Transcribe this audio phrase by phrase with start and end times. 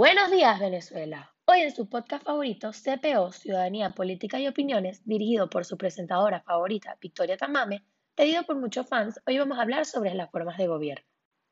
[0.00, 1.30] Buenos días, Venezuela.
[1.44, 6.96] Hoy en su podcast favorito, CPO, Ciudadanía, Política y Opiniones, dirigido por su presentadora favorita,
[6.98, 7.84] Victoria Tamame,
[8.14, 11.04] pedido por muchos fans, hoy vamos a hablar sobre las formas de gobierno.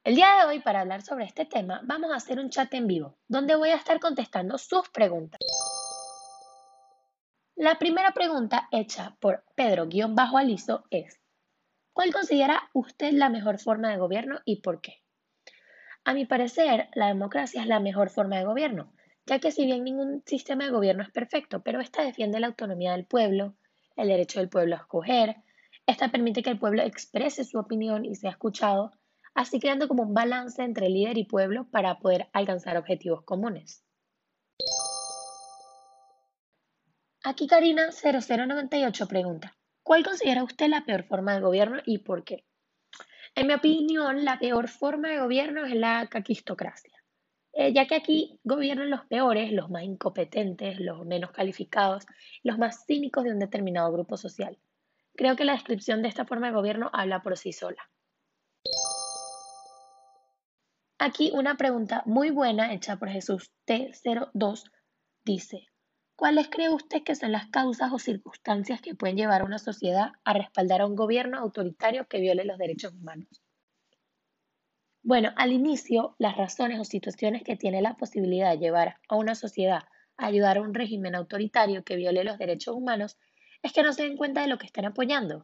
[0.03, 2.87] El día de hoy, para hablar sobre este tema, vamos a hacer un chat en
[2.87, 5.41] vivo, donde voy a estar contestando sus preguntas.
[7.55, 11.21] La primera pregunta hecha por Pedro-Aliso es,
[11.93, 15.03] ¿cuál considera usted la mejor forma de gobierno y por qué?
[16.05, 18.93] A mi parecer, la democracia es la mejor forma de gobierno,
[19.27, 22.93] ya que si bien ningún sistema de gobierno es perfecto, pero esta defiende la autonomía
[22.93, 23.55] del pueblo,
[23.97, 25.37] el derecho del pueblo a escoger,
[25.87, 28.93] esta permite que el pueblo exprese su opinión y sea escuchado,
[29.35, 33.85] así creando como un balance entre líder y pueblo para poder alcanzar objetivos comunes.
[37.23, 42.48] Aquí Karina 0098 pregunta, ¿cuál considera usted la peor forma de gobierno y por qué?
[43.35, 46.93] En mi opinión, la peor forma de gobierno es la caquistocracia,
[47.53, 52.07] eh, ya que aquí gobiernan los peores, los más incompetentes, los menos calificados,
[52.43, 54.59] los más cínicos de un determinado grupo social.
[55.17, 57.91] Creo que la descripción de esta forma de gobierno habla por sí sola.
[60.99, 64.65] Aquí una pregunta muy buena hecha por Jesús T02
[65.25, 65.69] dice,
[66.19, 70.15] ¿Cuáles cree usted que son las causas o circunstancias que pueden llevar a una sociedad
[70.25, 73.41] a respaldar a un gobierno autoritario que viole los derechos humanos?
[75.05, 79.37] Bueno, al inicio, las razones o situaciones que tiene la posibilidad de llevar a una
[79.37, 79.85] sociedad
[80.17, 83.17] a ayudar a un régimen autoritario que viole los derechos humanos
[83.63, 85.43] es que no se den cuenta de lo que están apoyando.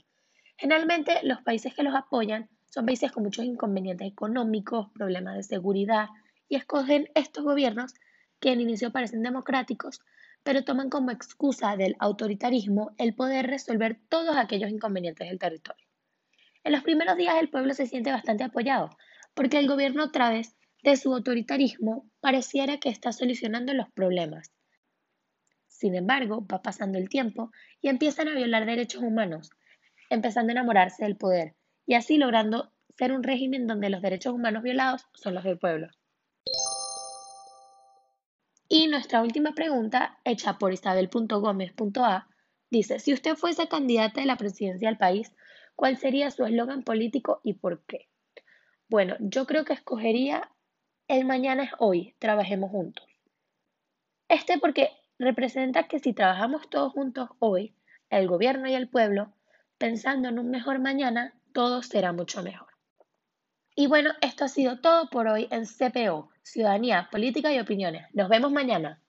[0.57, 6.09] Generalmente, los países que los apoyan son países con muchos inconvenientes económicos, problemas de seguridad,
[6.49, 7.95] y escogen estos gobiernos
[8.41, 10.01] que en inicio parecen democráticos,
[10.45, 15.85] pero toman como excusa del autoritarismo el poder resolver todos aquellos inconvenientes del territorio.
[16.63, 18.91] En los primeros días el pueblo se siente bastante apoyado,
[19.35, 24.53] porque el gobierno a través de su autoritarismo pareciera que está solucionando los problemas.
[25.67, 27.51] Sin embargo, va pasando el tiempo
[27.81, 29.51] y empiezan a violar derechos humanos,
[30.11, 31.55] empezando a enamorarse del poder,
[31.87, 35.89] y así logrando ser un régimen donde los derechos humanos violados son los del pueblo.
[38.69, 42.29] Y nuestra última pregunta, hecha por isabel.gómez.a,
[42.71, 45.33] dice, si usted fuese candidata de la presidencia del país,
[45.77, 48.09] ¿cuál sería su eslogan político y por qué?
[48.89, 50.51] Bueno, yo creo que escogería
[51.09, 53.07] el mañana es hoy, trabajemos juntos.
[54.29, 57.75] Este porque representa que si trabajamos todos juntos hoy,
[58.09, 59.33] el gobierno y el pueblo,
[59.77, 62.69] pensando en un mejor mañana, todo será mucho mejor.
[63.77, 68.07] Y bueno, esto ha sido todo por hoy en CPO, Ciudadanía, Política y Opiniones.
[68.13, 69.03] Nos vemos mañana.